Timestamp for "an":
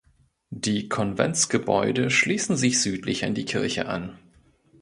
3.23-3.35, 3.85-4.17